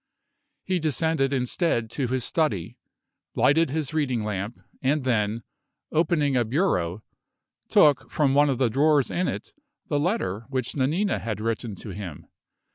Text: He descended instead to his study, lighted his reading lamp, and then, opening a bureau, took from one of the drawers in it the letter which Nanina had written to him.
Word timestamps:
He 0.63 0.79
descended 0.79 1.31
instead 1.31 1.91
to 1.91 2.07
his 2.07 2.23
study, 2.25 2.75
lighted 3.35 3.69
his 3.69 3.93
reading 3.93 4.23
lamp, 4.23 4.59
and 4.81 5.03
then, 5.03 5.43
opening 5.91 6.35
a 6.35 6.43
bureau, 6.43 7.03
took 7.69 8.09
from 8.09 8.33
one 8.33 8.49
of 8.49 8.57
the 8.57 8.71
drawers 8.71 9.11
in 9.11 9.27
it 9.27 9.53
the 9.89 9.99
letter 9.99 10.45
which 10.49 10.73
Nanina 10.75 11.19
had 11.19 11.39
written 11.39 11.75
to 11.75 11.89
him. 11.91 12.25